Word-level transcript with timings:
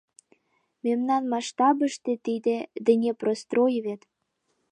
Мемнан 0.83 1.23
масштабыште 1.31 2.13
тиде— 2.25 2.57
Днепрострой 2.85 3.73
вет. 3.85 4.01